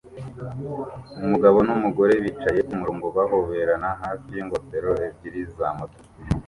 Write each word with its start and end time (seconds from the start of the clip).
Umugabo 1.23 1.57
numugore 1.67 2.13
bicaye 2.23 2.59
kumurongo 2.67 3.05
bahoberana 3.17 3.89
hafi 4.01 4.27
yingofero 4.35 4.89
ebyiri 5.07 5.41
za 5.55 5.67
moto 5.77 5.99